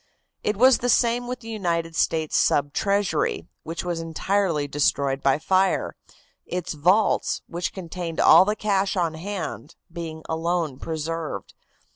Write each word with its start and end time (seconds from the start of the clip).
It 0.43 0.57
was 0.57 0.79
the 0.79 0.89
same 0.89 1.27
with 1.27 1.41
the 1.41 1.47
United 1.49 1.95
States 1.95 2.35
Sub 2.35 2.73
Treasury, 2.73 3.45
which 3.61 3.83
was 3.83 3.99
entirely 3.99 4.67
destroyed 4.67 5.21
by 5.21 5.37
fire, 5.37 5.95
its 6.43 6.73
vaults, 6.73 7.43
which 7.45 7.71
contained 7.71 8.19
all 8.19 8.43
the 8.43 8.55
cash 8.55 8.97
on 8.97 9.13
hand, 9.13 9.75
being 9.93 10.23
alone 10.27 10.79
preserved. 10.79 11.53